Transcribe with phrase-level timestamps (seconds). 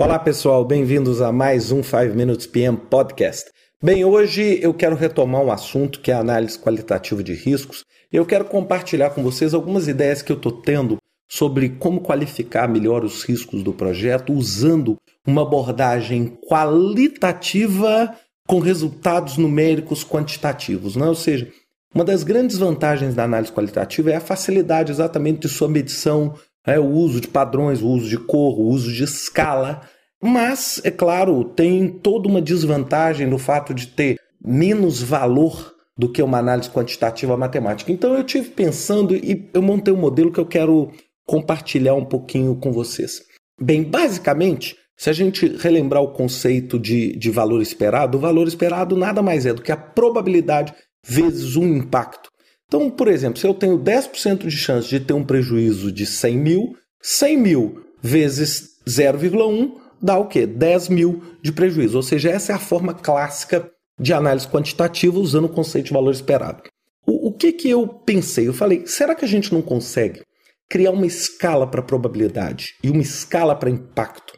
[0.00, 3.50] Olá pessoal, bem-vindos a mais um 5 Minutes PM Podcast.
[3.82, 7.84] Bem, hoje eu quero retomar um assunto que é a análise qualitativa de riscos.
[8.12, 10.98] Eu quero compartilhar com vocês algumas ideias que eu estou tendo
[11.28, 18.14] sobre como qualificar melhor os riscos do projeto usando uma abordagem qualitativa
[18.46, 20.94] com resultados numéricos quantitativos.
[20.94, 21.08] Né?
[21.08, 21.50] Ou seja,
[21.92, 26.34] uma das grandes vantagens da análise qualitativa é a facilidade exatamente de sua medição,
[26.68, 29.80] é, o uso de padrões, o uso de cor, o uso de escala.
[30.22, 36.22] Mas, é claro, tem toda uma desvantagem no fato de ter menos valor do que
[36.22, 37.90] uma análise quantitativa matemática.
[37.90, 40.92] Então eu tive pensando e eu montei um modelo que eu quero
[41.26, 43.22] compartilhar um pouquinho com vocês.
[43.60, 48.96] Bem, basicamente, se a gente relembrar o conceito de, de valor esperado, o valor esperado
[48.96, 50.72] nada mais é do que a probabilidade
[51.04, 52.30] vezes um impacto.
[52.68, 56.36] Então, por exemplo, se eu tenho 10% de chance de ter um prejuízo de 100
[56.36, 60.46] mil, 100 mil vezes 0,1 dá o quê?
[60.46, 61.96] 10 mil de prejuízo.
[61.96, 66.12] Ou seja, essa é a forma clássica de análise quantitativa usando o conceito de valor
[66.12, 66.62] esperado.
[67.06, 68.46] O, o que, que eu pensei?
[68.46, 70.22] Eu falei, será que a gente não consegue
[70.68, 74.34] criar uma escala para probabilidade e uma escala para impacto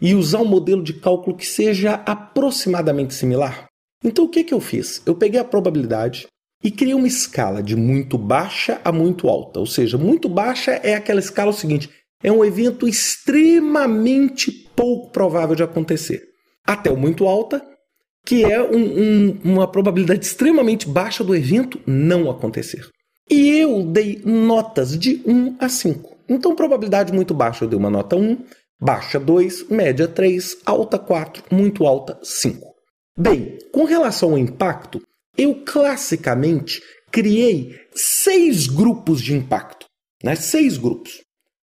[0.00, 3.68] e usar um modelo de cálculo que seja aproximadamente similar?
[4.02, 5.02] Então o que, que eu fiz?
[5.06, 6.26] Eu peguei a probabilidade,
[6.64, 9.60] e cria uma escala de muito baixa a muito alta.
[9.60, 11.90] Ou seja, muito baixa é aquela escala o seguinte:
[12.22, 16.22] é um evento extremamente pouco provável de acontecer.
[16.66, 17.62] Até o muito alta,
[18.24, 22.88] que é um, um, uma probabilidade extremamente baixa do evento não acontecer.
[23.30, 26.16] E eu dei notas de 1 a 5.
[26.28, 28.38] Então, probabilidade muito baixa, eu dei uma nota 1,
[28.80, 32.66] baixa 2, média 3, alta 4, muito alta 5.
[33.18, 35.02] Bem, com relação ao impacto,
[35.36, 39.86] eu classicamente criei seis grupos de impacto,
[40.22, 40.34] né?
[40.34, 41.22] Seis grupos.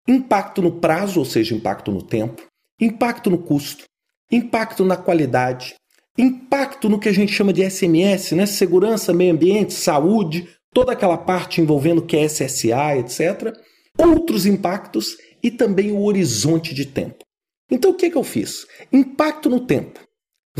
[0.06, 2.42] Impacto no prazo, ou seja, impacto no tempo,
[2.80, 3.84] impacto no custo,
[4.30, 5.74] impacto na qualidade,
[6.16, 8.46] impacto no que a gente chama de SMS, né?
[8.46, 13.54] Segurança, meio ambiente, saúde, toda aquela parte envolvendo QSSA, etc.
[13.98, 17.24] Outros impactos e também o horizonte de tempo.
[17.70, 18.66] Então o que, que eu fiz?
[18.92, 20.00] Impacto no tempo.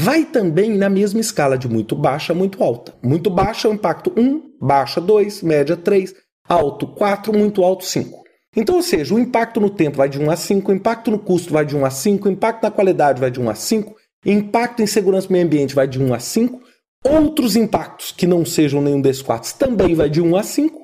[0.01, 2.95] Vai também na mesma escala de muito baixa a muito alta.
[3.03, 6.15] Muito baixa é o impacto 1, baixa 2, média 3,
[6.49, 8.23] alto 4, muito alto 5.
[8.57, 11.19] Então, ou seja, o impacto no tempo vai de 1 a 5, o impacto no
[11.19, 13.97] custo vai de 1 a 5, o impacto na qualidade vai de 1 a 5,
[14.25, 16.61] impacto em segurança do meio ambiente vai de 1 a 5,
[17.05, 20.79] outros impactos que não sejam nenhum desses quatro também vai de 1 a 5,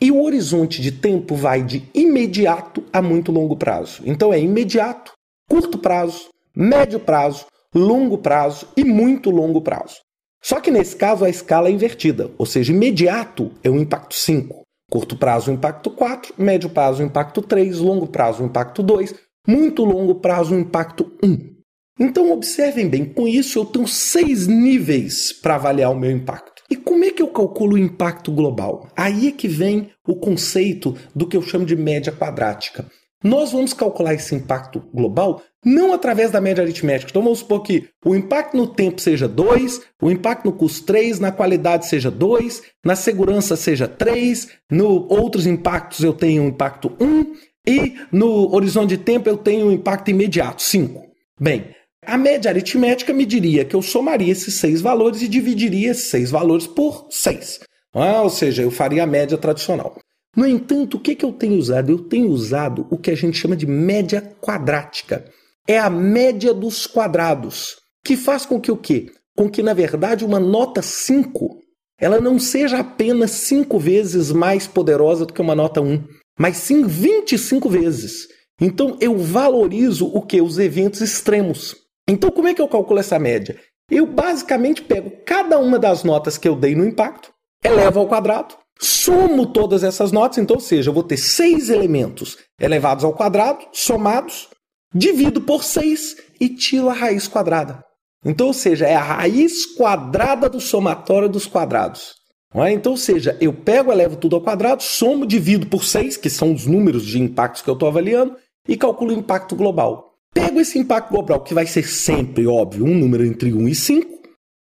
[0.00, 4.02] e o horizonte de tempo vai de imediato a muito longo prazo.
[4.06, 5.12] Então é imediato,
[5.50, 9.96] curto prazo, médio prazo, longo prazo e muito longo prazo.
[10.42, 14.62] Só que nesse caso a escala é invertida, ou seja, imediato é o impacto 5,
[14.90, 19.14] curto prazo o impacto 4, médio prazo o impacto 3, longo prazo o impacto 2,
[19.48, 21.54] muito longo prazo o impacto 1.
[21.98, 26.62] Então observem bem, com isso eu tenho seis níveis para avaliar o meu impacto.
[26.68, 28.88] E como é que eu calculo o impacto global?
[28.96, 32.84] Aí é que vem o conceito do que eu chamo de média quadrática.
[33.24, 37.10] Nós vamos calcular esse impacto global não através da média aritmética.
[37.10, 41.18] Então vamos supor que o impacto no tempo seja 2, o impacto no custo 3,
[41.18, 46.92] na qualidade seja 2, na segurança seja 3, no outros impactos eu tenho um impacto
[47.00, 47.34] 1 um,
[47.66, 51.02] e no horizonte de tempo eu tenho um impacto imediato 5.
[51.40, 51.74] Bem,
[52.04, 56.30] a média aritmética me diria que eu somaria esses seis valores e dividiria esses seis
[56.30, 57.60] valores por 6.
[57.94, 59.96] Ah, ou seja, eu faria a média tradicional.
[60.36, 61.90] No entanto, o que, que eu tenho usado?
[61.90, 65.24] Eu tenho usado o que a gente chama de média quadrática.
[65.66, 69.06] É a média dos quadrados, que faz com que o quê?
[69.36, 71.64] Com que, na verdade, uma nota 5
[71.98, 76.04] ela não seja apenas 5 vezes mais poderosa do que uma nota 1,
[76.38, 78.28] mas sim 25 vezes.
[78.60, 80.40] Então eu valorizo o que?
[80.40, 81.76] Os eventos extremos.
[82.08, 83.58] Então, como é que eu calculo essa média?
[83.90, 87.32] Eu basicamente pego cada uma das notas que eu dei no impacto,
[87.64, 92.36] elevo ao quadrado, Somo todas essas notas, então, ou seja, eu vou ter seis elementos
[92.60, 94.48] elevados ao quadrado, somados,
[94.94, 97.84] divido por seis e tiro a raiz quadrada.
[98.24, 102.14] Então, ou seja, é a raiz quadrada do somatório dos quadrados.
[102.54, 102.70] É?
[102.70, 106.52] Então, ou seja, eu pego, elevo tudo ao quadrado, somo, divido por seis, que são
[106.52, 108.36] os números de impactos que eu estou avaliando,
[108.68, 110.14] e calculo o impacto global.
[110.32, 114.13] Pego esse impacto global, que vai ser sempre, óbvio, um número entre 1 e 5,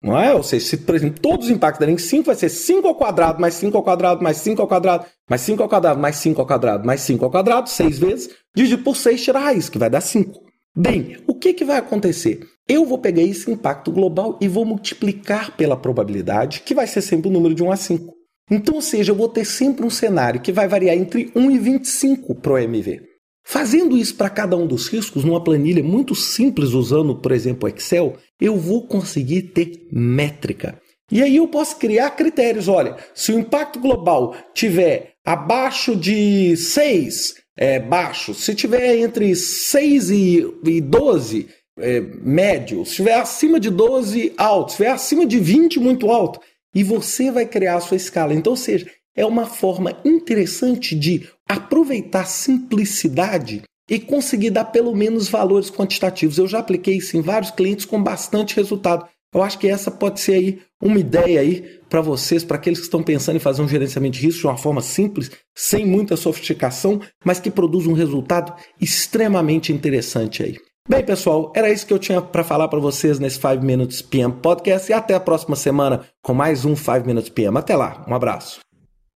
[0.03, 0.35] não é?
[0.35, 3.41] Ou seja, se, por exemplo, todos os impactos derem 5, vai ser 5 ao quadrado,
[3.41, 6.47] mais 5 ao quadrado, mais 5 ao quadrado, mais 5 ao quadrado, mais 5 ao
[6.47, 9.91] quadrado, mais 5 ao quadrado, 6 vezes, dividido por 6, tira a raiz, que vai
[9.91, 10.41] dar 5.
[10.75, 12.41] Bem, o que, que vai acontecer?
[12.67, 17.29] Eu vou pegar esse impacto global e vou multiplicar pela probabilidade, que vai ser sempre
[17.29, 18.15] o número de 1 a 5.
[18.51, 21.59] Então, ou seja, eu vou ter sempre um cenário que vai variar entre 1 e
[21.59, 23.10] 25 para o MV.
[23.45, 28.17] Fazendo isso para cada um dos riscos numa planilha muito simples usando, por exemplo, Excel,
[28.41, 30.81] eu vou conseguir ter métrica.
[31.11, 32.69] E aí eu posso criar critérios.
[32.69, 38.33] Olha, se o impacto global tiver abaixo de 6, é baixo.
[38.33, 41.49] Se tiver entre 6 e 12,
[41.79, 42.85] é, médio.
[42.85, 44.71] Se tiver acima de 12, alto.
[44.71, 46.41] Se tiver acima de 20, muito alto.
[46.75, 48.33] E você vai criar a sua escala.
[48.33, 55.29] Então, ou seja, é uma forma interessante de aproveitar simplicidade e conseguir dar pelo menos
[55.29, 56.39] valores quantitativos.
[56.39, 59.05] Eu já apliquei isso em vários clientes com bastante resultado.
[59.35, 62.85] Eu acho que essa pode ser aí uma ideia aí para vocês, para aqueles que
[62.85, 67.01] estão pensando em fazer um gerenciamento de risco de uma forma simples, sem muita sofisticação,
[67.25, 70.57] mas que produz um resultado extremamente interessante aí.
[70.89, 74.35] Bem, pessoal, era isso que eu tinha para falar para vocês nesse 5 Minutes PM
[74.35, 77.59] Podcast e até a próxima semana com mais um 5 Minutes PM.
[77.59, 78.61] Até lá, um abraço.